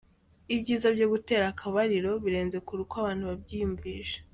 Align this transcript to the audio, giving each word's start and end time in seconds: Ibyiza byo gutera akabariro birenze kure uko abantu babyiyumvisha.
Ibyiza 0.55 0.87
byo 0.95 1.07
gutera 1.13 1.45
akabariro 1.53 2.11
birenze 2.23 2.57
kure 2.65 2.79
uko 2.85 2.95
abantu 3.01 3.23
babyiyumvisha. 3.29 4.17